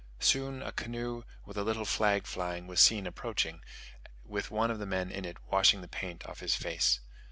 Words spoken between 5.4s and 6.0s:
washing the